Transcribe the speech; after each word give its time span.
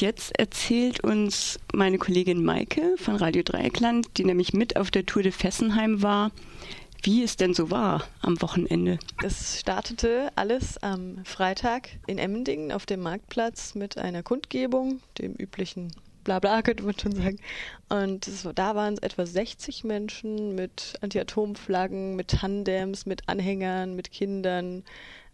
Jetzt 0.00 0.36
erzählt 0.40 1.04
uns 1.04 1.60
meine 1.72 1.98
Kollegin 1.98 2.44
Maike 2.44 2.96
von 2.96 3.14
Radio 3.14 3.44
Dreieckland, 3.44 4.08
die 4.16 4.24
nämlich 4.24 4.52
mit 4.52 4.76
auf 4.76 4.90
der 4.90 5.06
Tour 5.06 5.22
de 5.22 5.30
Fessenheim 5.30 6.02
war, 6.02 6.32
wie 7.04 7.22
es 7.22 7.36
denn 7.36 7.54
so 7.54 7.70
war 7.70 8.02
am 8.20 8.42
Wochenende. 8.42 8.98
Es 9.22 9.60
startete 9.60 10.32
alles 10.34 10.82
am 10.82 11.24
Freitag 11.24 11.90
in 12.08 12.18
Emmendingen 12.18 12.72
auf 12.72 12.86
dem 12.86 13.02
Marktplatz 13.02 13.76
mit 13.76 13.96
einer 13.96 14.24
Kundgebung, 14.24 15.00
dem 15.18 15.34
üblichen 15.34 15.92
Blabla, 16.24 16.62
könnte 16.62 16.82
man 16.82 16.98
schon 16.98 17.12
sagen. 17.12 17.38
Und 17.88 18.26
es, 18.26 18.48
da 18.52 18.74
waren 18.74 18.94
es 18.94 19.00
etwa 19.00 19.24
60 19.24 19.84
Menschen 19.84 20.56
mit 20.56 20.94
Anti-Atom-Flaggen, 21.02 22.16
mit 22.16 22.28
Tandems, 22.28 23.06
mit 23.06 23.28
Anhängern, 23.28 23.94
mit 23.94 24.10
Kindern. 24.10 24.82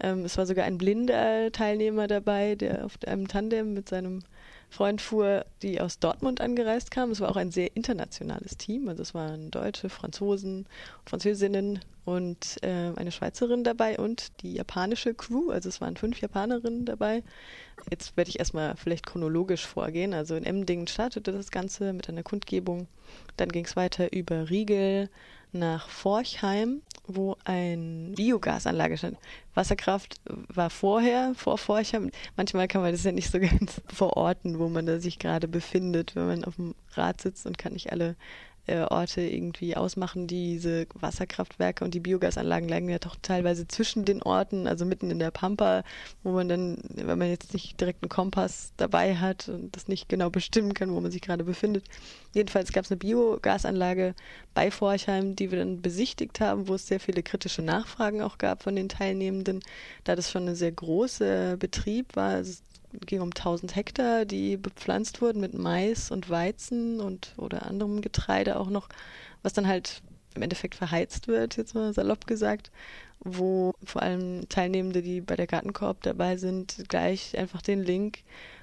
Ähm, 0.01 0.27
es 0.27 0.37
war 0.37 0.45
sogar 0.45 0.67
ein 0.67 0.77
blinder 0.77 1.51
Teilnehmer 1.51 2.09
dabei, 2.09 2.57
der 2.57 2.85
auf 2.85 2.99
einem 3.07 3.27
Tandem 3.27 3.73
mit 3.73 3.89
seinem 3.89 4.23
Freund 4.71 5.01
fuhr, 5.01 5.45
die 5.63 5.81
aus 5.81 5.99
Dortmund 5.99 6.41
angereist 6.41 6.93
kam. 6.93 7.11
Es 7.11 7.21
war 7.21 7.29
auch 7.29 7.37
ein 7.37 7.51
sehr 7.51 7.77
internationales 7.77 8.57
Team. 8.57 8.89
Also 8.89 9.03
es 9.03 9.15
waren 9.15 9.51
Deutsche, 9.51 9.89
Franzosen, 9.89 10.67
Französinnen 11.05 11.81
und 12.05 12.59
äh, 12.63 12.93
eine 12.95 13.11
Schweizerin 13.11 13.65
dabei 13.65 13.99
und 13.99 14.29
die 14.43 14.55
japanische 14.55 15.13
Crew. 15.13 15.51
Also 15.51 15.69
es 15.69 15.81
waren 15.81 15.97
fünf 15.97 16.21
Japanerinnen 16.21 16.85
dabei. 16.85 17.25
Jetzt 17.91 18.17
werde 18.17 18.31
ich 18.31 18.39
erstmal 18.39 18.77
vielleicht 18.77 19.07
chronologisch 19.07 19.67
vorgehen. 19.67 20.15
Also 20.15 20.37
in 20.37 20.45
Emdingen 20.45 20.87
startete 20.87 21.33
das 21.33 21.51
Ganze 21.51 21.93
mit 21.93 22.09
einer 22.09 22.23
Kundgebung. 22.23 22.87
Dann 23.37 23.51
ging 23.51 23.65
es 23.65 23.75
weiter 23.75 24.13
über 24.13 24.51
Riegel 24.51 25.11
nach 25.53 25.89
Forchheim, 25.89 26.83
wo 27.17 27.37
eine 27.45 28.13
Biogasanlage 28.15 28.97
stand. 28.97 29.19
Wasserkraft 29.55 30.21
war 30.25 30.71
vorher, 30.71 31.33
vor 31.35 31.59
Forchheim. 31.59 32.11
Manchmal 32.37 32.69
kann 32.69 32.83
man 32.83 32.93
das 32.93 33.05
ja 33.05 33.13
nicht 33.13 33.31
so 33.31 33.41
ganz 33.41 33.81
verorten, 33.87 34.59
wo 34.59 34.69
man 34.69 34.87
da 34.87 35.01
sich 35.01 35.19
gerade 35.19 35.49
befindet, 35.49 36.17
wenn 36.17 36.27
man 36.27 36.45
auf 36.45 36.57
dem 36.57 36.75
Rad 36.93 37.21
sitzt 37.21 37.47
und 37.47 37.59
kann 37.59 37.73
nicht 37.73 37.93
alle 37.93 38.17
äh, 38.71 38.87
Orte 38.89 39.21
irgendwie 39.21 39.77
ausmachen. 39.77 40.27
Diese 40.27 40.87
Wasserkraftwerke 40.95 41.85
und 41.85 41.93
die 41.93 42.01
Biogasanlagen 42.01 42.69
lagen 42.69 42.89
ja 42.89 42.99
doch 42.99 43.17
teilweise 43.21 43.67
zwischen 43.67 44.05
den 44.05 44.23
Orten, 44.23 44.67
also 44.67 44.85
mitten 44.85 45.11
in 45.11 45.19
der 45.19 45.31
Pampa, 45.31 45.83
wo 46.23 46.33
man 46.33 46.49
dann, 46.49 46.79
wenn 46.95 47.19
man 47.19 47.29
jetzt 47.29 47.53
nicht 47.53 47.81
direkt 47.81 48.03
einen 48.03 48.09
Kompass 48.09 48.73
dabei 48.77 49.17
hat 49.17 49.49
und 49.49 49.75
das 49.75 49.89
nicht 49.89 50.09
genau 50.09 50.31
bestimmen 50.31 50.73
kann, 50.73 50.93
wo 50.93 51.01
man 51.01 51.11
sich 51.11 51.21
gerade 51.21 51.45
befindet. 51.45 51.85
Jedenfalls 52.33 52.73
gab 52.73 52.85
es 52.85 52.91
eine 52.91 52.99
Biogasanlage 52.99 54.15
bei 54.55 54.71
Forchheim, 54.71 55.35
die 55.35 55.51
wir 55.51 55.59
dann 55.59 55.83
besichtigt 55.83 56.41
haben, 56.41 56.69
wo 56.69 56.75
es 56.75 56.87
sehr 56.87 57.01
viele 57.01 57.23
kritische 57.23 57.63
Nachfragen 57.63 58.23
auch 58.23 58.39
gab 58.39 58.63
von 58.63 58.77
den 58.77 58.89
Teilnehmenden, 58.89 59.61
da 60.05 60.15
das 60.15 60.31
schon 60.31 60.49
ein 60.49 60.55
sehr 60.55 60.73
großer 60.73 61.57
Betrieb 61.57 62.15
war. 62.15 62.31
Also 62.31 62.63
ging 63.07 63.21
um 63.21 63.31
1000 63.31 63.75
Hektar, 63.77 64.25
die 64.25 64.57
bepflanzt 64.57 65.21
wurden 65.21 65.41
mit 65.41 65.55
Mais 65.55 66.11
und 66.11 66.29
Weizen 66.31 67.01
und 67.01 67.35
oder 67.37 67.67
anderem 67.67 68.01
Getreide 68.01 68.59
auch 68.59 68.71
noch, 68.71 68.89
was 69.43 69.53
dann 69.53 69.67
halt 69.67 70.03
im 70.35 70.43
Endeffekt 70.43 70.75
verheizt 70.75 71.29
wird, 71.29 71.57
jetzt 71.57 71.75
mal 71.75 71.93
salopp 71.93 72.27
gesagt, 72.27 72.71
wo 73.21 73.75
vor 73.85 74.03
allem 74.03 74.49
Teilnehmende, 74.49 75.03
die 75.03 75.21
bei 75.21 75.37
der 75.37 75.47
Gartenkorb 75.47 76.03
dabei 76.03 76.37
sind, 76.37 76.85
gleich 76.89 77.37
einfach 77.37 77.63
den 77.63 77.83
Link 77.83 78.21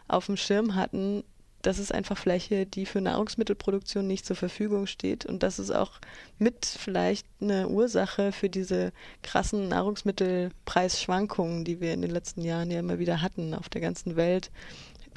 auf 0.08 0.26
dem 0.28 0.38
Schirm 0.38 0.76
hatten, 0.76 1.24
das 1.68 1.80
ist 1.80 1.94
einfach 1.94 2.18
Fläche, 2.18 2.66
die 2.66 2.86
für 2.86 3.02
Nahrungsmittelproduktion 3.02 4.08
nicht 4.08 4.26
zur 4.26 4.38
Verfügung 4.38 4.88
steht. 4.88 5.26
Und 5.26 5.44
das 5.44 5.60
ist 5.60 5.72
auch 5.72 6.00
mit 6.40 6.66
vielleicht 6.66 7.28
eine 7.42 7.68
Ursache 7.68 8.32
für 8.32 8.48
diese 8.48 8.94
krassen 9.22 9.68
Nahrungsmittelpreisschwankungen, 9.68 11.66
die 11.66 11.82
wir 11.82 11.94
in 11.94 12.02
den 12.02 12.12
letzten 12.12 12.42
Jahren 12.42 12.72
ja 12.72 12.80
immer 12.80 13.00
wieder 13.00 13.22
hatten 13.22 13.54
auf 13.54 13.68
der 13.68 13.82
ganzen 13.82 14.16
Welt 14.16 14.50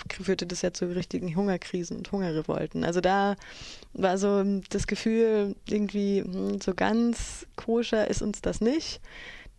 führte 0.08 0.46
das 0.46 0.62
ja 0.62 0.72
zu 0.72 0.86
richtigen 0.86 1.36
Hungerkrisen 1.36 1.98
und 1.98 2.10
Hungerrevolten. 2.10 2.84
Also 2.84 3.02
da 3.02 3.36
war 3.92 4.16
so 4.16 4.42
das 4.70 4.86
Gefühl, 4.86 5.54
irgendwie 5.68 6.22
hm, 6.22 6.58
so 6.60 6.72
ganz 6.74 7.46
koscher 7.54 8.08
ist 8.08 8.22
uns 8.22 8.40
das 8.40 8.62
nicht. 8.62 9.02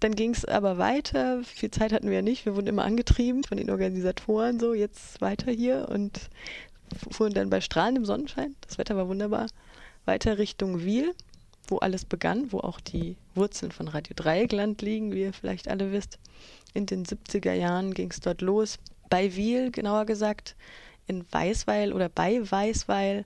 Dann 0.01 0.15
ging 0.15 0.31
es 0.31 0.45
aber 0.45 0.79
weiter. 0.79 1.43
Viel 1.43 1.69
Zeit 1.69 1.93
hatten 1.93 2.07
wir 2.07 2.15
ja 2.15 2.21
nicht. 2.23 2.47
Wir 2.47 2.55
wurden 2.55 2.65
immer 2.65 2.85
angetrieben 2.85 3.43
von 3.43 3.57
den 3.57 3.69
Organisatoren, 3.69 4.59
so 4.59 4.73
jetzt 4.73 5.21
weiter 5.21 5.51
hier. 5.51 5.89
Und 5.89 6.31
fuhren 7.11 7.33
dann 7.33 7.49
bei 7.49 7.61
strahlendem 7.61 8.05
Sonnenschein, 8.05 8.55
das 8.61 8.77
Wetter 8.77 8.95
war 8.95 9.07
wunderbar, 9.07 9.47
weiter 10.05 10.37
Richtung 10.37 10.83
Wiel, 10.83 11.13
wo 11.67 11.77
alles 11.77 12.05
begann, 12.05 12.51
wo 12.51 12.59
auch 12.59 12.79
die 12.79 13.15
Wurzeln 13.35 13.71
von 13.71 13.87
Radio 13.87 14.13
Dreieckland 14.15 14.81
liegen, 14.81 15.13
wie 15.13 15.21
ihr 15.21 15.33
vielleicht 15.33 15.67
alle 15.67 15.91
wisst. 15.91 16.19
In 16.73 16.85
den 16.85 17.05
70er 17.05 17.53
Jahren 17.53 17.93
ging 17.93 18.09
es 18.11 18.19
dort 18.19 18.41
los. 18.41 18.77
Bei 19.09 19.35
Wiel, 19.35 19.71
genauer 19.71 20.05
gesagt, 20.05 20.55
in 21.07 21.25
Weißweil 21.31 21.93
oder 21.93 22.09
bei 22.09 22.39
Weißweil 22.49 23.25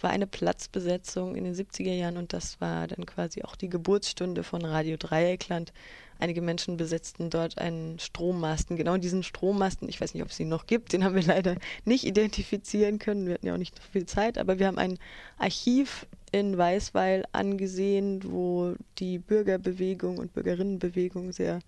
war 0.00 0.10
eine 0.10 0.26
Platzbesetzung 0.26 1.34
in 1.34 1.44
den 1.44 1.54
70er 1.54 1.92
Jahren 1.92 2.16
und 2.16 2.32
das 2.32 2.60
war 2.60 2.86
dann 2.86 3.06
quasi 3.06 3.42
auch 3.42 3.56
die 3.56 3.68
Geburtsstunde 3.68 4.42
von 4.42 4.64
Radio 4.64 4.96
Dreieckland. 4.96 5.72
Einige 6.20 6.42
Menschen 6.42 6.76
besetzten 6.76 7.30
dort 7.30 7.58
einen 7.58 7.98
Strommasten. 7.98 8.76
Genau 8.76 8.96
diesen 8.96 9.22
Strommasten, 9.22 9.88
ich 9.88 10.00
weiß 10.00 10.14
nicht, 10.14 10.22
ob 10.22 10.30
es 10.30 10.40
ihn 10.40 10.48
noch 10.48 10.66
gibt, 10.66 10.92
den 10.92 11.04
haben 11.04 11.14
wir 11.14 11.22
leider 11.22 11.56
nicht 11.84 12.04
identifizieren 12.04 12.98
können. 12.98 13.26
Wir 13.26 13.34
hatten 13.34 13.46
ja 13.46 13.54
auch 13.54 13.58
nicht 13.58 13.76
so 13.76 13.82
viel 13.92 14.06
Zeit, 14.06 14.36
aber 14.36 14.58
wir 14.58 14.66
haben 14.66 14.78
ein 14.78 14.98
Archiv 15.38 16.06
in 16.32 16.58
Weißweil 16.58 17.24
angesehen, 17.32 18.20
wo 18.24 18.74
die 18.98 19.18
Bürgerbewegung 19.18 20.18
und 20.18 20.32
Bürgerinnenbewegung 20.34 21.32
sehr 21.32 21.60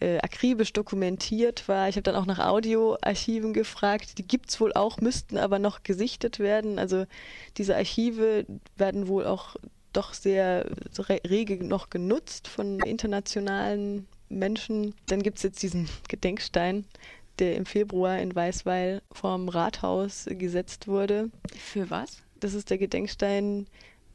äh, 0.00 0.18
akribisch 0.18 0.72
dokumentiert 0.72 1.68
war. 1.68 1.88
Ich 1.88 1.96
habe 1.96 2.02
dann 2.02 2.16
auch 2.16 2.26
nach 2.26 2.38
Audioarchiven 2.38 3.52
gefragt. 3.52 4.18
Die 4.18 4.26
gibt's 4.26 4.60
wohl 4.60 4.72
auch, 4.72 5.00
müssten 5.00 5.38
aber 5.38 5.58
noch 5.58 5.82
gesichtet 5.82 6.38
werden. 6.38 6.78
Also 6.78 7.06
diese 7.56 7.76
Archive 7.76 8.46
werden 8.76 9.08
wohl 9.08 9.26
auch 9.26 9.56
doch 9.92 10.14
sehr 10.14 10.66
rege 11.28 11.64
noch 11.64 11.90
genutzt 11.90 12.46
von 12.46 12.78
internationalen 12.80 14.06
Menschen. 14.28 14.94
Dann 15.06 15.22
gibt 15.22 15.38
es 15.38 15.42
jetzt 15.42 15.62
diesen 15.62 15.88
Gedenkstein, 16.08 16.84
der 17.38 17.56
im 17.56 17.66
Februar 17.66 18.18
in 18.18 18.34
Weißweil 18.34 19.02
vorm 19.12 19.48
Rathaus 19.48 20.26
gesetzt 20.28 20.86
wurde. 20.86 21.30
Für 21.56 21.90
was? 21.90 22.22
Das 22.40 22.54
ist 22.54 22.70
der 22.70 22.78
Gedenkstein 22.78 23.66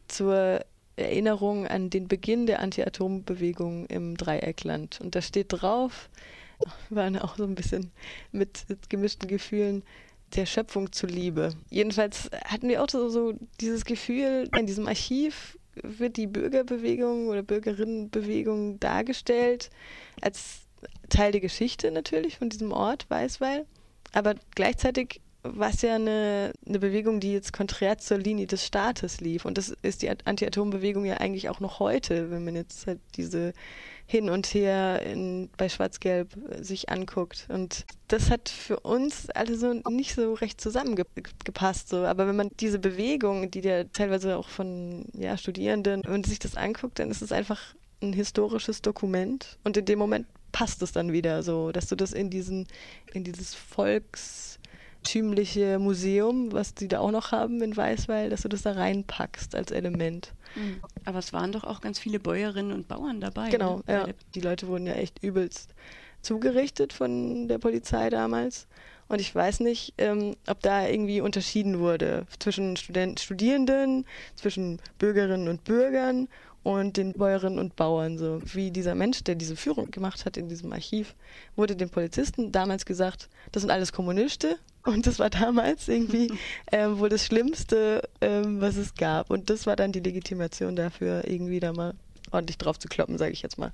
zur 0.08 0.64
Erinnerung 0.96 1.68
an 1.68 1.90
den 1.90 2.08
Beginn 2.08 2.46
der 2.46 2.60
Anti-Atom-Bewegung 2.62 3.88
im 3.88 4.16
Dreieckland. 4.16 5.00
Und 5.02 5.16
da 5.16 5.22
steht 5.22 5.48
drauf, 5.50 6.10
waren 6.90 7.18
auch 7.18 7.38
so 7.38 7.44
ein 7.44 7.56
bisschen 7.56 7.92
mit 8.32 8.66
gemischten 8.90 9.28
Gefühlen, 9.28 9.84
der 10.36 10.46
Schöpfung 10.46 10.92
zuliebe. 10.92 11.54
Jedenfalls 11.70 12.30
hatten 12.46 12.68
wir 12.68 12.84
auch 12.84 12.90
so, 12.90 13.10
so 13.10 13.34
dieses 13.62 13.86
Gefühl, 13.86 14.50
in 14.58 14.66
diesem 14.66 14.88
Archiv 14.88 15.58
wird 15.76 16.18
die 16.18 16.28
Bürgerbewegung 16.28 17.28
oder 17.28 17.44
Bürgerinnenbewegung 17.44 18.80
dargestellt 18.80 19.70
als 20.22 20.62
Teil 21.10 21.32
der 21.32 21.42
Geschichte 21.42 21.92
natürlich 21.92 22.38
von 22.38 22.50
diesem 22.50 22.72
Ort 22.72 23.10
Weißweil, 23.10 23.66
aber 24.12 24.36
gleichzeitig 24.56 25.22
war 25.44 25.70
es 25.70 25.82
ja 25.82 25.96
eine, 25.96 26.54
eine 26.66 26.80
Bewegung, 26.80 27.20
die 27.20 27.34
jetzt 27.34 27.52
konträr 27.52 27.98
zur 27.98 28.18
Linie 28.18 28.48
des 28.48 28.66
Staates 28.66 29.20
lief. 29.20 29.46
Und 29.46 29.58
das 29.58 29.76
ist 29.82 30.02
die 30.02 30.10
Anti-Atom-Bewegung 30.10 31.06
ja 31.06 31.18
eigentlich 31.18 31.50
auch 31.50 31.60
noch 31.60 31.80
heute, 31.80 32.32
wenn 32.32 32.46
man 32.46 32.56
jetzt 32.56 32.88
halt 32.88 33.00
diese 33.16 33.54
hin 34.06 34.30
und 34.30 34.48
her 34.48 35.02
in, 35.02 35.50
bei 35.58 35.68
Schwarz-Gelb 35.68 36.30
sich 36.62 36.90
anguckt. 36.90 37.48
Und 37.50 37.86
das 38.08 38.30
hat 38.30 38.50
für 38.50 38.80
uns 38.80 39.30
alle 39.32 39.58
so 39.58 39.74
nicht 39.90 40.16
so 40.16 40.34
recht 40.34 40.62
zusammengepasst. 40.62 41.90
So. 41.90 42.06
Aber 42.06 42.28
wenn 42.28 42.36
man 42.36 42.50
diese 42.60 42.80
Bewegung, 42.80 43.52
die 43.52 43.62
ja 43.62 43.84
teilweise 43.86 44.38
auch 44.38 44.48
von 44.48 45.06
ja, 45.14 45.38
Studierenden, 45.38 46.02
wenn 46.06 46.12
man 46.12 46.24
sich 46.24 46.40
das 46.40 46.56
anguckt, 46.56 47.00
dann 47.00 47.12
ist 47.12 47.22
es 47.22 47.32
einfach 47.34 47.76
ein 48.02 48.14
historisches 48.14 48.82
Dokument. 48.82 49.58
Und 49.64 49.76
in 49.76 49.86
dem 49.86 50.00
Moment 50.00 50.28
passt 50.54 50.82
es 50.82 50.94
dann 50.94 51.12
wieder 51.12 51.44
so, 51.44 51.72
dass 51.72 51.88
du 51.88 51.96
das 51.96 52.14
in 52.14 52.30
diesen, 52.30 52.68
in 53.14 53.24
dieses 53.26 53.54
Volks 53.56 54.60
eigentümliche 55.04 55.80
Museum, 55.80 56.52
was 56.52 56.74
die 56.74 56.88
da 56.88 57.00
auch 57.00 57.12
noch 57.12 57.32
haben 57.32 57.62
in 57.62 57.76
Weißweil, 57.76 58.30
dass 58.30 58.42
du 58.42 58.50
das 58.50 58.62
da 58.62 58.72
reinpackst 58.72 59.56
als 59.56 59.72
Element. 59.72 60.34
Mhm. 60.56 60.80
Aber 61.06 61.20
es 61.20 61.34
waren 61.34 61.52
doch 61.52 61.64
auch 61.64 61.82
ganz 61.82 62.00
viele 62.00 62.20
Bäuerinnen 62.20 62.72
und 62.72 62.88
Bauern 62.88 63.20
dabei. 63.20 63.50
Genau, 63.50 63.78
ne? 63.78 63.84
ja. 63.88 64.08
Die 64.34 64.42
Leute 64.42 64.68
wurden 64.68 64.88
ja 64.88 64.94
echt 64.94 65.22
übelst 65.22 65.74
zugerichtet 66.22 66.94
von 66.94 67.48
der 67.48 67.58
Polizei 67.58 68.10
damals. 68.10 68.68
Und 69.10 69.20
ich 69.20 69.36
weiß 69.36 69.60
nicht, 69.60 69.94
ähm, 69.98 70.36
ob 70.48 70.62
da 70.62 70.88
irgendwie 70.88 71.20
unterschieden 71.20 71.80
wurde 71.80 72.26
zwischen 72.40 72.78
Student 72.78 73.20
Studierenden, 73.20 74.06
zwischen 74.36 74.80
Bürgerinnen 74.98 75.50
und 75.50 75.66
Bürgern 75.66 76.30
und 76.64 76.98
den 76.98 77.14
Bäuerinnen 77.14 77.60
und 77.60 77.76
Bauern. 77.76 78.18
So 78.18 78.42
wie 78.54 78.72
dieser 78.72 78.96
Mensch, 78.96 79.24
der 79.24 79.36
diese 79.36 79.56
Führung 79.56 79.92
gemacht 79.92 80.26
hat 80.26 80.38
in 80.38 80.50
diesem 80.50 80.72
Archiv, 80.74 81.16
wurde 81.56 81.76
den 81.76 81.90
Polizisten 81.90 82.52
damals 82.52 82.86
gesagt, 82.86 83.30
das 83.52 83.62
sind 83.62 83.70
alles 83.70 83.92
Kommunisten 83.92 84.56
und 84.84 85.06
das 85.06 85.20
war 85.20 85.30
damals 85.30 85.88
irgendwie 85.88 86.34
ähm, 86.72 87.00
wohl 87.00 87.10
das 87.10 87.26
Schlimmste, 87.26 88.08
ähm, 88.22 88.62
was 88.62 88.78
es 88.78 88.96
gab. 88.96 89.30
Und 89.30 89.50
das 89.50 89.66
war 89.66 89.76
dann 89.76 89.92
die 89.92 90.00
Legitimation 90.00 90.76
dafür, 90.76 91.28
irgendwie 91.28 91.60
da 91.60 91.74
mal 91.74 91.94
ordentlich 92.34 92.58
drauf 92.58 92.80
zu 92.80 92.88
kloppen, 92.88 93.18
sage 93.18 93.32
ich 93.32 93.42
jetzt 93.42 93.58
mal 93.58 93.72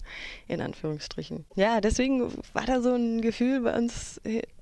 in 0.47 0.61
Anführungsstrichen. 0.61 1.45
Ja, 1.55 1.81
deswegen 1.81 2.31
war 2.53 2.65
da 2.65 2.81
so 2.81 2.93
ein 2.93 3.21
Gefühl 3.21 3.61
bei 3.61 3.77
uns 3.77 4.19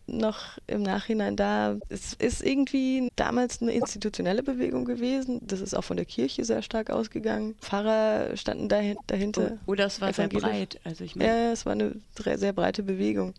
noch 0.09 0.57
im 0.67 0.83
Nachhinein 0.83 1.35
da. 1.35 1.75
Es 1.89 2.13
ist 2.13 2.41
irgendwie 2.41 3.09
damals 3.17 3.61
eine 3.61 3.73
institutionelle 3.73 4.41
Bewegung 4.41 4.85
gewesen. 4.85 5.41
Das 5.45 5.59
ist 5.59 5.73
auch 5.73 5.83
von 5.83 5.97
der 5.97 6.05
Kirche 6.05 6.45
sehr 6.45 6.61
stark 6.61 6.89
ausgegangen. 6.89 7.55
Pfarrer 7.59 8.37
standen 8.37 8.69
dahinter. 8.69 9.57
Oh, 9.65 9.71
oh 9.71 9.75
das 9.75 9.99
war 9.99 10.13
sehr 10.13 10.29
breit. 10.29 10.79
Also 10.85 11.03
ich 11.03 11.15
meine, 11.17 11.29
ja, 11.29 11.51
es 11.51 11.65
war 11.65 11.73
eine 11.73 11.95
sehr 12.13 12.53
breite 12.53 12.83
Bewegung. 12.83 13.33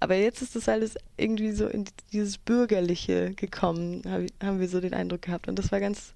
Aber 0.00 0.14
jetzt 0.16 0.42
ist 0.42 0.54
das 0.54 0.68
alles 0.68 0.96
irgendwie 1.16 1.52
so 1.52 1.66
in 1.66 1.86
dieses 2.12 2.36
Bürgerliche 2.36 3.32
gekommen, 3.32 4.02
haben 4.42 4.60
wir 4.60 4.68
so 4.68 4.80
den 4.80 4.92
Eindruck 4.92 5.22
gehabt. 5.22 5.48
Und 5.48 5.58
das 5.58 5.72
war 5.72 5.80
ganz, 5.80 6.12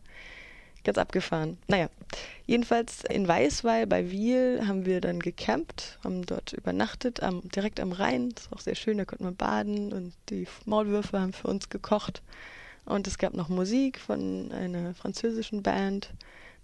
ganz 0.84 0.98
abgefahren. 0.98 1.58
Naja, 1.66 1.88
jedenfalls 2.46 3.04
in 3.04 3.26
Weißweil 3.26 3.86
bei 3.86 4.10
Wiel 4.10 4.66
haben 4.66 4.86
wir 4.86 5.00
dann 5.00 5.20
gecampt, 5.20 5.98
haben 6.04 6.24
dort 6.24 6.52
übernachtet, 6.52 7.22
am, 7.22 7.42
direkt 7.48 7.80
am 7.80 7.92
Rhein. 7.92 8.30
Das 8.34 8.50
war 8.50 8.58
auch 8.58 8.62
sehr 8.62 8.74
schön, 8.74 8.98
da 8.98 9.04
konnte 9.04 9.24
man 9.24 9.36
baden 9.36 9.92
und 9.92 10.12
die 10.30 10.46
Maulwürfe 10.64 11.20
haben 11.20 11.32
für 11.32 11.48
uns 11.48 11.68
gekocht. 11.68 12.22
Und 12.84 13.06
es 13.06 13.18
gab 13.18 13.34
noch 13.34 13.48
Musik 13.48 13.98
von 13.98 14.50
einer 14.52 14.94
französischen 14.94 15.62
Band. 15.62 16.10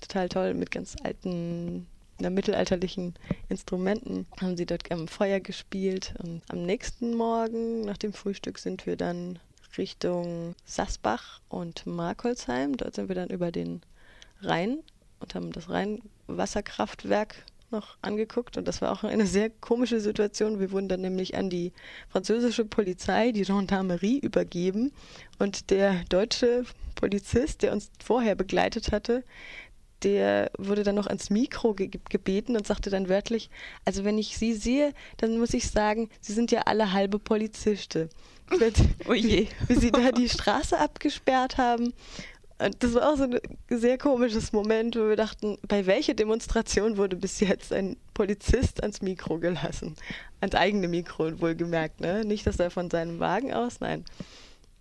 Total 0.00 0.28
toll, 0.28 0.54
mit 0.54 0.70
ganz 0.70 0.96
alten 1.02 1.86
na, 2.18 2.30
mittelalterlichen 2.30 3.14
Instrumenten 3.48 4.26
haben 4.40 4.56
sie 4.56 4.66
dort 4.66 4.90
am 4.90 5.08
Feuer 5.08 5.40
gespielt. 5.40 6.14
Und 6.22 6.42
am 6.48 6.62
nächsten 6.62 7.14
Morgen, 7.14 7.82
nach 7.82 7.98
dem 7.98 8.12
Frühstück, 8.12 8.58
sind 8.58 8.86
wir 8.86 8.96
dann 8.96 9.38
Richtung 9.76 10.54
Sassbach 10.64 11.40
und 11.48 11.86
Markolsheim. 11.86 12.76
Dort 12.76 12.94
sind 12.94 13.08
wir 13.08 13.16
dann 13.16 13.30
über 13.30 13.50
den 13.50 13.82
Rhein 14.40 14.78
und 15.20 15.34
haben 15.34 15.52
das 15.52 15.70
Rheinwasserkraftwerk 15.70 17.36
noch 17.70 17.96
angeguckt 18.02 18.56
und 18.56 18.68
das 18.68 18.80
war 18.82 18.92
auch 18.92 19.02
eine 19.04 19.26
sehr 19.26 19.50
komische 19.50 20.00
Situation. 20.00 20.60
Wir 20.60 20.70
wurden 20.70 20.88
dann 20.88 21.00
nämlich 21.00 21.36
an 21.36 21.50
die 21.50 21.72
französische 22.08 22.64
Polizei, 22.64 23.32
die 23.32 23.42
Gendarmerie, 23.42 24.18
übergeben 24.18 24.92
und 25.38 25.70
der 25.70 26.04
deutsche 26.08 26.64
Polizist, 26.94 27.62
der 27.62 27.72
uns 27.72 27.90
vorher 28.02 28.36
begleitet 28.36 28.92
hatte, 28.92 29.24
der 30.04 30.50
wurde 30.58 30.82
dann 30.82 30.94
noch 30.94 31.06
ans 31.06 31.30
Mikro 31.30 31.74
ge 31.74 31.90
gebeten 32.10 32.56
und 32.56 32.66
sagte 32.66 32.90
dann 32.90 33.08
wörtlich, 33.08 33.50
also 33.84 34.04
wenn 34.04 34.18
ich 34.18 34.36
Sie 34.36 34.52
sehe, 34.52 34.92
dann 35.16 35.38
muss 35.38 35.54
ich 35.54 35.70
sagen, 35.70 36.10
Sie 36.20 36.32
sind 36.32 36.52
ja 36.52 36.62
alle 36.66 36.92
halbe 36.92 37.18
Poliziste. 37.18 38.10
oh 39.08 39.14
je. 39.14 39.48
Wie 39.66 39.74
Sie 39.74 39.90
da 39.90 40.12
die 40.12 40.28
Straße 40.28 40.78
abgesperrt 40.78 41.56
haben. 41.56 41.94
Das 42.58 42.94
war 42.94 43.12
auch 43.12 43.16
so 43.16 43.24
ein 43.24 43.40
sehr 43.68 43.98
komisches 43.98 44.52
Moment, 44.52 44.94
wo 44.94 45.08
wir 45.08 45.16
dachten, 45.16 45.58
bei 45.66 45.86
welcher 45.86 46.14
Demonstration 46.14 46.96
wurde 46.96 47.16
bis 47.16 47.40
jetzt 47.40 47.72
ein 47.72 47.96
Polizist 48.14 48.80
ans 48.82 49.02
Mikro 49.02 49.38
gelassen? 49.38 49.96
Ans 50.40 50.54
eigene 50.54 50.86
Mikro, 50.86 51.40
wohlgemerkt, 51.40 52.00
ne? 52.00 52.24
Nicht, 52.24 52.46
dass 52.46 52.60
er 52.60 52.70
von 52.70 52.90
seinem 52.90 53.18
Wagen 53.18 53.52
aus, 53.52 53.80
nein. 53.80 54.04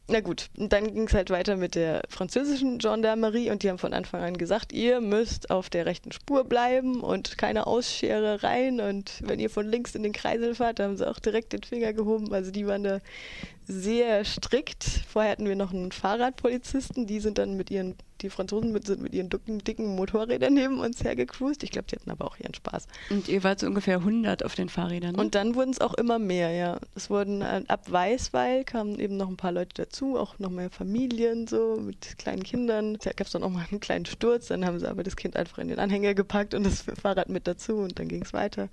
Na 0.09 0.19
gut, 0.19 0.49
dann 0.55 0.93
ging 0.93 1.07
es 1.07 1.13
halt 1.13 1.29
weiter 1.29 1.55
mit 1.55 1.75
der 1.75 2.01
französischen 2.09 2.77
Gendarmerie 2.77 3.49
und 3.51 3.63
die 3.63 3.69
haben 3.69 3.77
von 3.77 3.93
Anfang 3.93 4.21
an 4.21 4.35
gesagt, 4.35 4.73
ihr 4.73 4.99
müsst 4.99 5.49
auf 5.49 5.69
der 5.69 5.85
rechten 5.85 6.11
Spur 6.11 6.43
bleiben 6.43 6.99
und 6.99 7.37
keine 7.37 7.67
Ausscherereien 7.67 8.81
und 8.81 9.23
wenn 9.25 9.39
ihr 9.39 9.49
von 9.49 9.65
links 9.65 9.95
in 9.95 10.03
den 10.03 10.11
Kreisel 10.11 10.55
fahrt, 10.55 10.81
haben 10.81 10.97
sie 10.97 11.09
auch 11.09 11.19
direkt 11.19 11.53
den 11.53 11.63
Finger 11.63 11.93
gehoben. 11.93 12.33
Also 12.33 12.51
die 12.51 12.67
waren 12.67 12.83
da 12.83 12.99
sehr 13.65 14.25
strikt. 14.25 14.83
Vorher 15.07 15.31
hatten 15.31 15.47
wir 15.47 15.55
noch 15.55 15.71
einen 15.71 15.93
Fahrradpolizisten, 15.93 17.07
die 17.07 17.21
sind 17.21 17.37
dann 17.37 17.55
mit 17.55 17.71
ihren 17.71 17.95
die 18.21 18.29
Franzosen 18.29 18.71
mit, 18.71 18.87
sind 18.87 19.01
mit 19.01 19.13
ihren 19.13 19.29
dicken, 19.29 19.59
dicken 19.59 19.95
Motorrädern 19.95 20.53
neben 20.53 20.79
uns 20.79 21.03
hergecruised. 21.03 21.63
Ich 21.63 21.71
glaube, 21.71 21.87
die 21.89 21.95
hatten 21.95 22.11
aber 22.11 22.25
auch 22.25 22.37
ihren 22.37 22.53
Spaß. 22.53 22.87
Und 23.09 23.27
ihr 23.27 23.43
wart 23.43 23.59
so 23.59 23.67
ungefähr 23.67 23.97
100 23.97 24.43
auf 24.43 24.55
den 24.55 24.69
Fahrrädern. 24.69 25.15
Ne? 25.15 25.21
Und 25.21 25.35
dann 25.35 25.55
wurden 25.55 25.71
es 25.71 25.81
auch 25.81 25.93
immer 25.93 26.19
mehr, 26.19 26.51
ja. 26.51 26.79
Es 26.95 27.09
wurden 27.09 27.41
äh, 27.41 27.63
ab 27.67 27.91
Weißweil 27.91 28.63
kamen 28.63 28.99
eben 28.99 29.17
noch 29.17 29.29
ein 29.29 29.37
paar 29.37 29.51
Leute 29.51 29.73
dazu, 29.75 30.17
auch 30.17 30.39
noch 30.39 30.49
mehr 30.49 30.69
Familien 30.69 31.47
so 31.47 31.77
mit 31.81 32.17
kleinen 32.17 32.43
Kindern. 32.43 32.97
Da 33.03 33.11
gab 33.11 33.27
es 33.27 33.33
dann 33.33 33.43
auch 33.43 33.49
mal 33.49 33.65
einen 33.69 33.79
kleinen 33.79 34.05
Sturz, 34.05 34.47
dann 34.47 34.65
haben 34.65 34.79
sie 34.79 34.89
aber 34.89 35.03
das 35.03 35.15
Kind 35.15 35.35
einfach 35.35 35.57
in 35.57 35.67
den 35.67 35.79
Anhänger 35.79 36.13
gepackt 36.13 36.53
und 36.53 36.63
das 36.63 36.81
Fahrrad 37.01 37.29
mit 37.29 37.47
dazu 37.47 37.77
und 37.77 37.99
dann 37.99 38.07
ging 38.07 38.23
es 38.23 38.33
weiter 38.33 38.69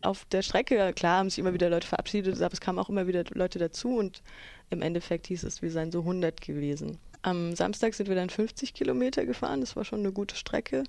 auf 0.00 0.24
der 0.26 0.42
Strecke, 0.42 0.92
klar, 0.92 1.18
haben 1.18 1.30
sich 1.30 1.38
immer 1.38 1.54
wieder 1.54 1.70
Leute 1.70 1.86
verabschiedet, 1.86 2.40
aber 2.40 2.52
es 2.52 2.60
kamen 2.60 2.78
auch 2.78 2.88
immer 2.88 3.06
wieder 3.06 3.24
Leute 3.34 3.58
dazu 3.58 3.96
und 3.96 4.22
im 4.70 4.82
Endeffekt 4.82 5.26
hieß 5.26 5.44
es, 5.44 5.62
wir 5.62 5.70
seien 5.70 5.90
so 5.90 6.00
100 6.00 6.40
gewesen. 6.40 6.98
Am 7.28 7.54
Samstag 7.54 7.92
sind 7.92 8.08
wir 8.08 8.16
dann 8.16 8.30
50 8.30 8.72
Kilometer 8.72 9.26
gefahren. 9.26 9.60
Das 9.60 9.76
war 9.76 9.84
schon 9.84 9.98
eine 9.98 10.12
gute 10.12 10.34
Strecke. 10.34 10.84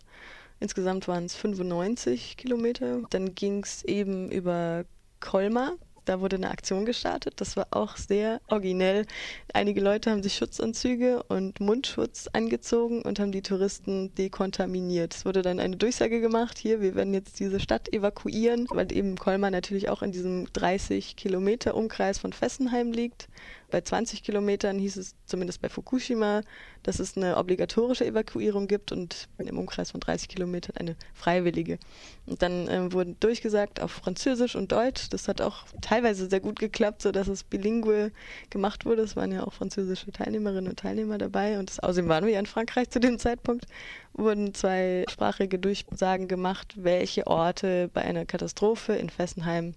Insgesamt 0.61 1.07
waren 1.09 1.25
es 1.25 1.35
95 1.35 2.37
Kilometer. 2.37 3.01
Dann 3.09 3.35
ging 3.35 3.61
es 3.63 3.83
eben 3.83 4.31
über 4.31 4.85
Colmar. 5.19 5.73
Da 6.05 6.21
wurde 6.21 6.37
eine 6.37 6.49
Aktion 6.49 6.85
gestartet. 6.85 7.35
Das 7.41 7.57
war 7.57 7.67
auch 7.71 7.97
sehr 7.97 8.39
originell. 8.47 9.05
Einige 9.53 9.81
Leute 9.81 10.09
haben 10.09 10.23
sich 10.23 10.35
Schutzanzüge 10.37 11.23
und 11.23 11.59
Mundschutz 11.59 12.27
angezogen 12.31 13.01
und 13.01 13.19
haben 13.19 13.33
die 13.33 13.41
Touristen 13.41 14.15
dekontaminiert. 14.15 15.13
Es 15.13 15.25
wurde 15.25 15.41
dann 15.41 15.59
eine 15.59 15.75
Durchsage 15.75 16.21
gemacht, 16.21 16.57
hier, 16.57 16.79
wir 16.79 16.95
werden 16.95 17.13
jetzt 17.13 17.39
diese 17.39 17.59
Stadt 17.59 17.93
evakuieren, 17.93 18.65
weil 18.71 18.91
eben 18.93 19.17
Colmar 19.17 19.51
natürlich 19.51 19.89
auch 19.89 20.01
in 20.01 20.13
diesem 20.13 20.51
30 20.53 21.17
Kilometer 21.17 21.75
Umkreis 21.75 22.17
von 22.17 22.31
Fessenheim 22.31 22.93
liegt. 22.93 23.27
Bei 23.71 23.81
20 23.81 24.23
Kilometern 24.23 24.79
hieß 24.79 24.97
es 24.97 25.15
zumindest 25.25 25.61
bei 25.61 25.69
Fukushima, 25.69 26.41
dass 26.83 26.99
es 26.99 27.15
eine 27.17 27.37
obligatorische 27.37 28.05
Evakuierung 28.05 28.67
gibt 28.67 28.91
und 28.91 29.27
im 29.37 29.57
Umkreis 29.57 29.91
von 29.91 29.99
30 29.99 30.27
Kilometern 30.29 30.75
eine 30.77 30.95
freiwillige. 31.13 31.77
Und 32.25 32.41
dann 32.41 32.67
ähm, 32.69 32.93
wurde 32.93 33.15
durchgesagt 33.19 33.79
auf 33.79 33.91
Französisch 33.91 34.55
und 34.55 34.71
Deutsch. 34.71 35.09
Das 35.09 35.27
hat 35.27 35.41
auch 35.41 35.65
teilweise 35.81 36.29
sehr 36.29 36.39
gut 36.39 36.59
geklappt, 36.59 37.01
sodass 37.01 37.27
es 37.27 37.43
bilingual 37.43 38.11
gemacht 38.49 38.85
wurde. 38.85 39.01
Es 39.01 39.15
waren 39.15 39.31
ja 39.31 39.43
auch 39.43 39.53
französische 39.53 40.11
Teilnehmerinnen 40.11 40.69
und 40.69 40.79
Teilnehmer 40.79 41.17
dabei. 41.17 41.59
Und 41.59 41.69
das, 41.69 41.79
außerdem 41.79 42.09
waren 42.09 42.25
wir 42.25 42.33
ja 42.33 42.39
in 42.39 42.45
Frankreich 42.45 42.89
zu 42.89 42.99
dem 42.99 43.19
Zeitpunkt 43.19 43.65
wurden 44.13 44.53
zweisprachige 44.53 45.59
Durchsagen 45.59 46.27
gemacht, 46.27 46.75
welche 46.77 47.27
Orte 47.27 47.89
bei 47.93 48.01
einer 48.01 48.25
Katastrophe 48.25 48.93
in 48.93 49.09
Fessenheim 49.09 49.73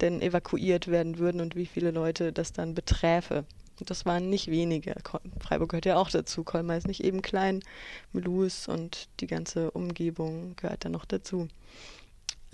denn 0.00 0.20
evakuiert 0.20 0.88
werden 0.88 1.18
würden 1.18 1.40
und 1.40 1.56
wie 1.56 1.66
viele 1.66 1.90
Leute 1.90 2.32
das 2.32 2.52
dann 2.52 2.74
beträfe. 2.74 3.31
Und 3.82 3.90
das 3.90 4.06
waren 4.06 4.30
nicht 4.30 4.46
wenige. 4.46 4.94
Freiburg 5.40 5.70
gehört 5.70 5.86
ja 5.86 5.96
auch 5.96 6.08
dazu. 6.08 6.44
Colmar 6.44 6.76
ist 6.76 6.86
nicht 6.86 7.02
eben 7.02 7.20
klein. 7.20 7.64
Mulhouse 8.12 8.68
und 8.68 9.08
die 9.18 9.26
ganze 9.26 9.72
Umgebung 9.72 10.54
gehört 10.54 10.84
da 10.84 10.88
noch 10.88 11.04
dazu. 11.04 11.48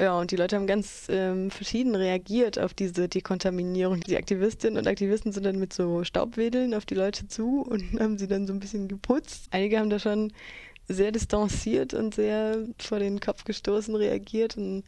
Ja, 0.01 0.19
und 0.19 0.31
die 0.31 0.37
Leute 0.37 0.57
haben 0.57 0.67
ganz 0.67 1.07
ähm, 1.11 1.51
verschieden 1.51 1.95
reagiert 1.95 2.59
auf 2.59 2.73
diese 2.73 3.11
Dekontaminierung. 3.11 4.01
Die 4.01 4.17
Aktivistinnen 4.17 4.79
und 4.79 4.87
Aktivisten 4.87 5.33
sind 5.33 5.45
dann 5.45 5.59
mit 5.59 5.75
so 5.75 6.03
Staubwedeln 6.03 6.73
auf 6.73 6.87
die 6.87 6.95
Leute 6.95 7.29
zu 7.29 7.61
und 7.61 7.83
haben 8.01 8.17
sie 8.17 8.27
dann 8.27 8.47
so 8.47 8.55
ein 8.55 8.61
bisschen 8.61 8.89
geputzt. 8.89 9.49
Einige 9.51 9.81
haben 9.81 9.91
da 9.91 9.99
schon 9.99 10.33
sehr 10.89 11.13
distanziert 11.13 11.93
und 11.93 12.15
sehr 12.15 12.57
vor 12.79 13.01
den 13.01 13.21
Kopf 13.21 13.45
gestoßen 13.45 13.95
reagiert. 13.95 14.57
Ein 14.57 14.83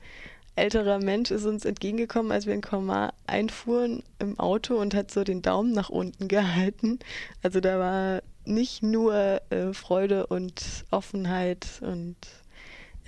älterer 0.57 0.99
Mensch 0.99 1.31
ist 1.31 1.47
uns 1.47 1.65
entgegengekommen, 1.65 2.33
als 2.33 2.47
wir 2.47 2.55
in 2.55 2.61
Colmar 2.61 3.15
einfuhren 3.27 4.03
im 4.19 4.39
Auto 4.39 4.77
und 4.77 4.95
hat 4.95 5.11
so 5.11 5.25
den 5.25 5.43
Daumen 5.43 5.73
nach 5.73 5.89
unten 5.89 6.29
gehalten. 6.29 6.99
Also 7.43 7.61
da 7.61 7.79
war 7.79 8.23
nicht 8.45 8.83
nur 8.83 9.41
äh, 9.51 9.73
Freude 9.73 10.27
und 10.27 10.85
Offenheit 10.91 11.67
und 11.83 12.17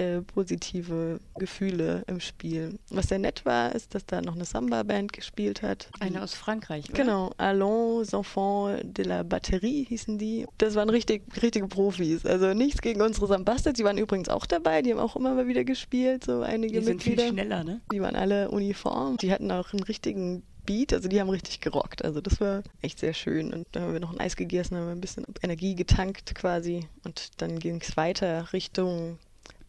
äh, 0.02 0.23
positive 0.23 1.21
Gefühle 1.38 2.02
im 2.06 2.21
Spiel. 2.21 2.78
Was 2.90 3.09
sehr 3.09 3.18
nett 3.18 3.44
war, 3.44 3.75
ist, 3.75 3.94
dass 3.94 4.04
da 4.06 4.21
noch 4.21 4.35
eine 4.35 4.44
Samba-Band 4.44 5.12
gespielt 5.12 5.62
hat. 5.62 5.88
Eine 6.00 6.23
aus 6.23 6.35
Frankreich, 6.35 6.88
oder? 6.90 7.02
Genau, 7.02 7.30
Allons 7.37 8.12
Enfants 8.12 8.82
de 8.85 9.04
la 9.04 9.23
Batterie 9.23 9.85
hießen 9.88 10.18
die. 10.18 10.47
Das 10.59 10.75
waren 10.75 10.90
richtig, 10.90 11.23
richtige 11.42 11.68
Profis. 11.68 12.26
Also 12.26 12.54
nichts 12.54 12.80
gegen 12.80 13.00
unsere 13.00 13.26
Sambastas, 13.26 13.75
die 13.75 13.85
waren 13.85 13.99
übrigens 13.99 14.28
auch 14.28 14.47
dabei, 14.47 14.82
die 14.82 14.92
haben 14.92 15.00
auch 15.00 15.16
immer 15.16 15.35
mal 15.35 15.47
wieder 15.47 15.64
gespielt, 15.64 16.25
so 16.25 16.42
einige 16.42 16.80
die 16.80 16.87
Mitglieder. 16.87 17.23
Die 17.23 17.28
sind 17.28 17.37
viel 17.37 17.44
schneller, 17.44 17.64
ne? 17.64 17.80
Die 17.92 18.00
waren 18.00 18.16
alle 18.16 18.50
uniform. 18.50 19.16
Die 19.18 19.32
hatten 19.32 19.50
auch 19.50 19.73
einen 19.73 19.82
richtigen 19.82 20.42
Beat, 20.64 20.92
also 20.92 21.09
die 21.09 21.21
haben 21.21 21.28
richtig 21.28 21.61
gerockt. 21.61 22.04
Also 22.04 22.21
das 22.21 22.40
war 22.40 22.62
echt 22.82 22.99
sehr 22.99 23.14
schön. 23.14 23.52
Und 23.52 23.66
da 23.73 23.80
haben 23.80 23.92
wir 23.92 24.00
noch 24.00 24.12
ein 24.12 24.21
Eis 24.21 24.37
gegessen, 24.37 24.76
haben 24.76 24.87
wir 24.87 24.92
ein 24.92 25.00
bisschen 25.00 25.25
Energie 25.42 25.75
getankt 25.75 26.35
quasi. 26.35 26.87
Und 27.04 27.40
dann 27.42 27.59
ging 27.59 27.80
es 27.80 27.97
weiter 27.97 28.52
Richtung 28.52 29.18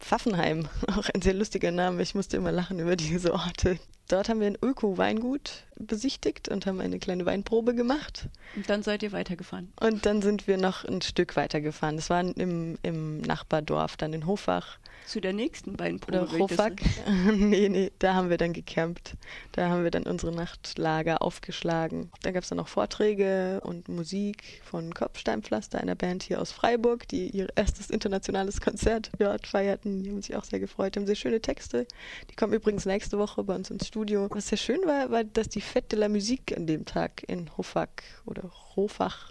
Pfaffenheim, 0.04 0.68
auch 0.88 1.08
ein 1.14 1.22
sehr 1.22 1.34
lustiger 1.34 1.70
Name. 1.70 2.02
Ich 2.02 2.14
musste 2.14 2.36
immer 2.36 2.52
lachen 2.52 2.78
über 2.78 2.94
diese 2.94 3.32
Orte. 3.32 3.78
Dort 4.08 4.28
haben 4.28 4.40
wir 4.40 4.46
ein 4.46 4.58
Öko-Weingut 4.60 5.64
besichtigt 5.76 6.50
und 6.50 6.66
haben 6.66 6.80
eine 6.80 6.98
kleine 6.98 7.24
Weinprobe 7.24 7.74
gemacht. 7.74 8.28
Und 8.54 8.68
dann 8.68 8.82
seid 8.82 9.02
ihr 9.02 9.12
weitergefahren. 9.12 9.72
Und 9.80 10.04
dann 10.04 10.20
sind 10.20 10.46
wir 10.46 10.58
noch 10.58 10.84
ein 10.84 11.00
Stück 11.00 11.36
weitergefahren. 11.36 11.96
Das 11.96 12.10
war 12.10 12.20
im, 12.20 12.76
im 12.82 13.22
Nachbardorf, 13.22 13.96
dann 13.96 14.12
in 14.12 14.26
Hofach. 14.26 14.78
Zu 15.06 15.20
der 15.20 15.32
nächsten 15.32 15.78
Weinprobe. 15.78 16.22
Oder 16.22 16.38
Rofak. 16.38 16.80
nee, 17.36 17.68
nee, 17.68 17.92
da 17.98 18.14
haben 18.14 18.30
wir 18.30 18.38
dann 18.38 18.52
gecampt. 18.52 19.14
Da 19.52 19.68
haben 19.68 19.84
wir 19.84 19.90
dann 19.90 20.04
unsere 20.04 20.32
Nachtlager 20.32 21.20
aufgeschlagen. 21.20 22.10
Da 22.22 22.30
gab 22.30 22.42
es 22.42 22.48
dann 22.48 22.56
noch 22.56 22.68
Vorträge 22.68 23.60
und 23.64 23.88
Musik 23.88 24.62
von 24.64 24.94
Kopfsteinpflaster, 24.94 25.80
einer 25.80 25.94
Band 25.94 26.22
hier 26.22 26.40
aus 26.40 26.52
Freiburg, 26.52 27.06
die 27.08 27.28
ihr 27.28 27.48
erstes 27.54 27.90
internationales 27.90 28.60
Konzert 28.60 29.10
dort 29.18 29.46
feierten. 29.46 30.02
Die 30.02 30.10
haben 30.10 30.22
sich 30.22 30.36
auch 30.36 30.44
sehr 30.44 30.60
gefreut. 30.60 30.94
Die 30.94 31.00
haben 31.00 31.06
sehr 31.06 31.14
schöne 31.14 31.40
Texte. 31.40 31.86
Die 32.30 32.34
kommen 32.34 32.54
übrigens 32.54 32.86
nächste 32.86 33.18
Woche 33.18 33.44
bei 33.44 33.54
uns 33.54 33.70
ins 33.70 33.86
Studio. 33.86 34.28
Was 34.30 34.48
sehr 34.48 34.58
schön 34.58 34.80
war, 34.86 35.10
war, 35.10 35.24
dass 35.24 35.48
die 35.48 35.62
Fête 35.62 35.88
de 35.90 35.98
la 35.98 36.08
Musique 36.08 36.56
an 36.56 36.66
dem 36.66 36.84
Tag 36.86 37.24
in 37.28 37.54
Hofak 37.56 38.02
oder 38.24 38.50
Hofach 38.74 39.30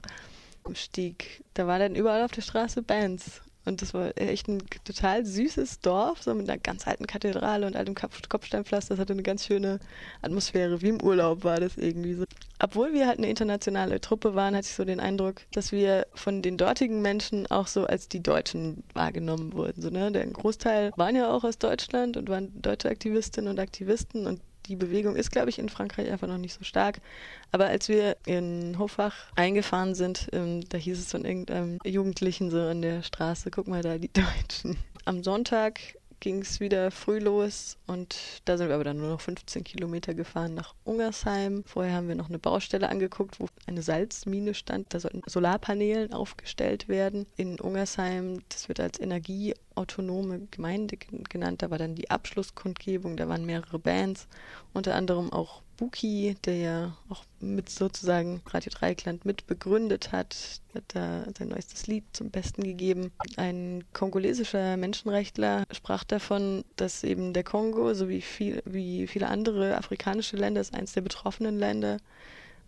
stieg. 0.74 1.44
Da 1.54 1.68
waren 1.68 1.80
dann 1.80 1.96
überall 1.96 2.24
auf 2.24 2.32
der 2.32 2.42
Straße 2.42 2.82
Bands. 2.82 3.42
Und 3.66 3.82
das 3.82 3.94
war 3.94 4.12
echt 4.16 4.50
ein 4.50 4.62
total 4.84 5.26
süßes 5.26 5.80
Dorf, 5.80 6.22
so 6.22 6.34
mit 6.34 6.50
einer 6.50 6.60
ganz 6.60 6.86
alten 6.86 7.08
Kathedrale 7.08 7.66
und 7.66 7.76
altem 7.76 7.96
Kopfsteinpflaster. 7.96 8.96
Das 8.96 9.00
hatte 9.00 9.14
eine 9.14 9.24
ganz 9.24 9.46
schöne 9.46 9.80
Atmosphäre. 10.22 10.82
Wie 10.82 10.90
im 10.90 11.02
Urlaub 11.02 11.44
war 11.44 11.60
das 11.60 11.78
irgendwie 11.78 12.14
so. 12.14 12.26
Obwohl 12.60 12.94
wir 12.94 13.08
halt 13.08 13.20
eine 13.20 13.30
internationale 13.30 14.02
Truppe 14.02 14.36
waren, 14.36 14.56
hatte 14.56 14.68
ich 14.68 14.76
so 14.76 14.84
den 14.84 15.00
Eindruck, 15.00 15.42
dass 15.54 15.72
wir 15.72 16.08
von 16.14 16.42
den 16.42 16.58
dortigen 16.58 17.02
Menschen 17.02 17.48
auch 17.48 17.68
so 17.68 17.86
als 17.86 18.10
die 18.10 18.22
Deutschen 18.22 18.84
wahrgenommen 18.94 19.54
wurden. 19.54 19.82
So, 19.82 19.90
ne? 19.90 20.12
Der 20.12 20.26
Großteil 20.28 20.92
waren 20.96 21.16
ja 21.16 21.32
auch 21.32 21.44
aus 21.44 21.58
Deutschland 21.58 22.18
und 22.18 22.30
waren 22.30 22.62
deutsche 22.62 22.90
Aktivistinnen 22.90 23.50
und 23.50 23.60
Aktivisten 23.60 24.28
und 24.28 24.42
die 24.68 24.76
Bewegung 24.76 25.16
ist, 25.16 25.32
glaube 25.32 25.50
ich, 25.50 25.60
in 25.60 25.70
Frankreich 25.70 26.10
einfach 26.12 26.28
noch 26.28 26.38
nicht 26.38 26.54
so 26.54 26.64
stark. 26.64 27.00
Aber 27.52 27.68
als 27.68 27.90
wir 27.90 28.18
in 28.26 28.78
Hofach 28.80 29.16
eingefahren 29.36 29.96
sind, 29.96 30.30
ähm, 30.32 30.68
da 30.70 30.78
hieß 30.78 31.00
es 31.00 31.12
von 31.12 31.26
irgendeinem 31.26 31.80
Jugendlichen 31.84 32.50
so 32.50 32.60
an 32.60 32.82
der 32.82 33.04
Straße, 33.04 33.52
guck 33.52 33.68
mal 33.68 33.82
da, 33.82 33.98
die 33.98 34.12
Deutschen. 34.14 34.78
Am 35.06 35.24
Sonntag 35.24 35.80
ging 36.24 36.42
es 36.42 36.62
wieder 36.62 36.90
früh 36.90 37.20
los 37.20 37.76
und 37.86 38.16
da 38.46 38.58
sind 38.58 38.70
wir 38.70 38.76
aber 38.76 38.86
dann 38.86 38.98
nur 38.98 39.10
noch 39.10 39.20
15 39.20 39.66
Kilometer 39.66 40.14
gefahren 40.14 40.54
nach 40.54 40.74
Ungersheim. 40.86 41.66
Vorher 41.66 41.96
haben 41.96 42.08
wir 42.08 42.16
noch 42.16 42.30
eine 42.30 42.40
Baustelle 42.40 42.88
angeguckt, 42.88 43.42
wo 43.42 43.48
eine 43.68 43.82
Salzmine 43.82 44.54
stand. 44.54 44.94
Da 44.94 45.02
sollten 45.02 45.22
Solarpaneele 45.26 46.16
aufgestellt 46.16 46.88
werden. 46.88 47.26
In 47.36 47.60
Ungersheim, 47.60 48.42
das 48.48 48.70
wird 48.70 48.80
als 48.80 49.02
energieautonome 49.02 50.48
Gemeinde 50.50 50.96
genannt. 50.96 51.62
Da 51.62 51.70
war 51.70 51.78
dann 51.78 51.96
die 51.96 52.10
Abschlusskundgebung, 52.10 53.18
da 53.18 53.28
waren 53.28 53.46
mehrere 53.46 53.78
Bands, 53.78 54.30
unter 54.72 54.96
anderem 54.96 55.30
auch 55.34 55.62
Buki, 55.84 56.38
der 56.46 56.56
ja 56.56 56.98
auch 57.10 57.26
mit 57.42 57.68
sozusagen 57.68 58.42
Radio 58.48 58.72
Dreieckland 58.74 59.26
mit 59.26 59.48
begründet 59.48 60.14
hat, 60.14 60.62
hat 60.74 60.84
da 60.88 61.26
sein 61.38 61.50
neuestes 61.50 61.88
Lied 61.88 62.06
zum 62.14 62.30
Besten 62.30 62.64
gegeben. 62.64 63.12
Ein 63.36 63.84
kongolesischer 63.92 64.78
Menschenrechtler 64.78 65.66
sprach 65.74 66.06
davon, 66.06 66.64
dass 66.78 67.04
eben 67.04 67.34
der 67.34 67.44
Kongo, 67.44 67.94
so 67.96 68.08
wie, 68.08 68.22
viel, 68.22 68.64
wie 68.66 69.08
viele 69.08 69.28
andere 69.28 69.76
afrikanische 69.76 70.38
Länder, 70.38 70.62
ist 70.62 70.74
eines 70.74 70.94
der 70.94 71.02
betroffenen 71.02 71.60
Länder, 71.60 71.98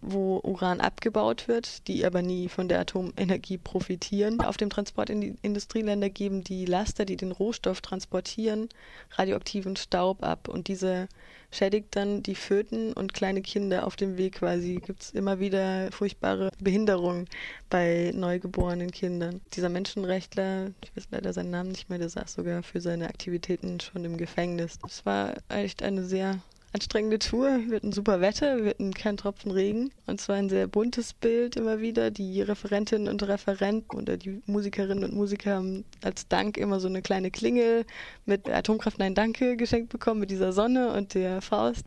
wo 0.06 0.40
Uran 0.44 0.82
abgebaut 0.82 1.48
wird, 1.48 1.88
die 1.88 2.06
aber 2.06 2.22
nie 2.22 2.48
von 2.50 2.68
der 2.68 2.80
Atomenergie 2.80 3.58
profitieren. 3.58 4.40
Auf 4.42 4.58
dem 4.58 4.70
Transport 4.70 5.10
in 5.10 5.22
die 5.22 5.36
Industrieländer 5.42 6.10
geben 6.10 6.44
die 6.44 6.66
Laster, 6.66 7.06
die 7.06 7.18
den 7.18 7.32
Rohstoff 7.32 7.82
transportieren, 7.82 8.70
radioaktiven 9.12 9.76
Staub 9.76 10.24
ab 10.24 10.48
und 10.48 10.68
diese 10.68 11.08
schädigt 11.52 11.96
dann 11.96 12.22
die 12.22 12.36
Föten 12.36 12.94
und 12.94 13.14
kleine 13.14 13.42
Kinder 13.42 13.88
auf 13.88 13.96
dem 13.96 14.18
Weg 14.18 14.36
quasi. 14.36 14.82
Gibt 14.86 15.04
es 15.04 15.12
immer 15.12 15.40
wieder 15.40 15.92
furchtbare 15.92 16.52
Behinderungen 16.60 17.28
bei 17.70 18.12
neugeborenen 18.14 18.92
Kindern. 18.92 19.42
Dieser 19.54 19.70
Menschenrechtler, 19.70 20.72
ich 20.84 20.96
weiß 20.96 21.08
leider 21.12 21.34
seinen 21.34 21.52
Namen 21.52 21.72
nicht 21.72 21.90
mehr, 21.90 22.00
der 22.00 22.10
saß 22.10 22.34
sogar 22.34 22.62
für 22.64 22.82
seine 22.82 23.08
Aktivitäten 23.08 23.80
schon 23.80 24.04
im 24.06 24.18
Gefängnis. 24.18 24.78
Es 24.86 25.06
war 25.06 25.36
echt 25.50 25.82
eine 25.82 26.04
sehr 26.04 26.40
anstrengende 26.76 27.20
Tour. 27.20 27.62
Wir 27.68 27.78
hatten 27.78 27.94
super 27.94 28.20
Wetter, 28.20 28.62
wir 28.62 28.72
hatten 28.72 28.94
keinen 28.94 29.16
Tropfen 29.16 29.50
Regen. 29.52 29.92
Und 30.08 30.20
zwar 30.20 30.36
ein 30.36 30.50
sehr 30.50 30.68
buntes 30.68 31.14
Bild 31.14 31.56
immer 31.56 31.80
wieder. 31.80 32.12
Die 32.12 32.42
Referentinnen 32.42 33.08
und 33.08 33.24
Referenten 33.24 33.98
oder 33.98 34.18
die 34.18 34.42
Musikerinnen 34.46 35.06
und 35.06 35.14
Musiker 35.14 35.56
haben 35.56 35.86
als 36.04 36.28
Dank 36.28 36.58
immer 36.58 36.82
so 36.82 36.90
eine 36.90 37.02
kleine 37.02 37.32
Klingel 37.32 37.86
mit 38.26 38.50
Atomkraft 38.50 39.00
Nein 39.00 39.16
Danke 39.16 39.56
geschenkt 39.56 39.88
bekommen, 39.90 40.20
mit 40.20 40.32
dieser 40.32 40.52
Sonne 40.52 40.92
und 40.92 41.14
der 41.14 41.42
Faust. 41.42 41.86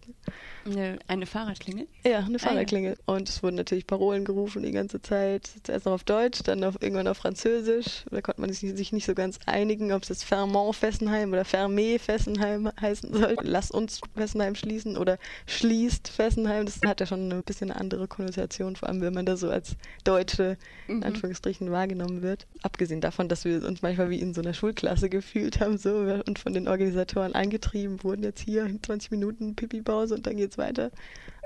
Eine, 0.64 0.98
eine 1.06 1.26
Fahrradklingel? 1.26 1.86
Ja, 2.04 2.18
eine 2.18 2.38
Fahrradklingel. 2.38 2.94
Ah, 2.94 3.12
ja. 3.12 3.14
Und 3.14 3.28
es 3.28 3.42
wurden 3.42 3.56
natürlich 3.56 3.86
Parolen 3.86 4.24
gerufen 4.24 4.62
die 4.62 4.72
ganze 4.72 5.00
Zeit. 5.00 5.50
Zuerst 5.62 5.86
noch 5.86 5.92
auf 5.92 6.04
Deutsch, 6.04 6.42
dann 6.42 6.62
auf, 6.64 6.80
irgendwann 6.80 7.08
auf 7.08 7.18
Französisch. 7.18 8.04
Da 8.10 8.20
konnte 8.20 8.40
man 8.40 8.52
sich, 8.52 8.76
sich 8.76 8.92
nicht 8.92 9.06
so 9.06 9.14
ganz 9.14 9.38
einigen, 9.46 9.92
ob 9.92 10.02
es 10.02 10.08
jetzt 10.10 10.24
Fermont 10.24 10.76
Fessenheim 10.76 11.32
oder 11.32 11.42
Fermé 11.42 11.98
Fessenheim 11.98 12.70
heißen 12.80 13.12
soll. 13.12 13.36
Lass 13.42 13.70
uns 13.70 14.00
Fessenheim 14.16 14.54
schließen 14.54 14.96
oder 14.96 15.18
schließt 15.46 16.08
Fessenheim. 16.08 16.66
Das 16.66 16.80
hat 16.84 17.00
ja 17.00 17.06
schon 17.06 17.32
ein 17.32 17.42
bisschen 17.42 17.70
eine 17.70 17.80
andere 17.80 18.08
Konnotation, 18.08 18.76
vor 18.76 18.88
allem 18.88 19.00
wenn 19.00 19.14
man 19.14 19.26
da 19.26 19.36
so 19.36 19.48
als 19.48 19.76
Deutsche 20.04 20.56
in 20.86 20.98
mhm. 20.98 21.02
Anführungsstrichen 21.04 21.70
wahrgenommen 21.70 22.22
wird. 22.22 22.46
Abgesehen 22.62 23.00
davon, 23.00 23.28
dass 23.28 23.44
wir 23.44 23.64
uns 23.64 23.82
manchmal 23.82 24.10
wie 24.10 24.20
in 24.20 24.34
so 24.34 24.40
einer 24.40 24.54
Schulklasse 24.54 25.08
gefühlt 25.08 25.60
haben 25.60 25.78
so 25.78 25.90
und 26.26 26.38
von 26.38 26.52
den 26.52 26.68
Organisatoren 26.68 27.34
angetrieben 27.34 28.02
wurden, 28.02 28.22
jetzt 28.22 28.40
hier 28.40 28.68
20 28.82 29.10
Minuten 29.10 29.54
Pipi-Pause 29.54 30.17
und 30.18 30.26
dann 30.26 30.36
geht's 30.36 30.58
weiter, 30.58 30.90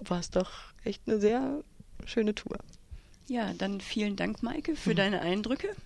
war 0.00 0.20
es 0.20 0.30
doch 0.30 0.50
echt 0.84 1.02
eine 1.06 1.20
sehr 1.20 1.62
schöne 2.04 2.34
Tour. 2.34 2.58
Ja, 3.28 3.52
dann 3.54 3.80
vielen 3.80 4.16
Dank, 4.16 4.42
Maike, 4.42 4.76
für 4.76 4.90
mhm. 4.90 4.96
deine 4.96 5.20
Eindrücke. 5.22 5.74